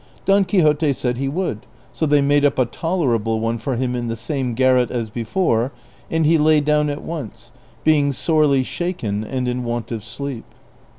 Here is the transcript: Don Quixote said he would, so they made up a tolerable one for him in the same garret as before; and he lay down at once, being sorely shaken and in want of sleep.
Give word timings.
Don 0.25 0.45
Quixote 0.45 0.93
said 0.93 1.19
he 1.19 1.29
would, 1.29 1.67
so 1.93 2.07
they 2.07 2.23
made 2.23 2.43
up 2.43 2.57
a 2.57 2.65
tolerable 2.65 3.39
one 3.39 3.59
for 3.59 3.75
him 3.75 3.95
in 3.95 4.07
the 4.07 4.15
same 4.15 4.55
garret 4.55 4.89
as 4.89 5.11
before; 5.11 5.71
and 6.09 6.25
he 6.25 6.39
lay 6.39 6.59
down 6.59 6.89
at 6.89 7.03
once, 7.03 7.51
being 7.83 8.11
sorely 8.11 8.63
shaken 8.63 9.23
and 9.23 9.47
in 9.47 9.63
want 9.63 9.91
of 9.91 10.03
sleep. 10.03 10.45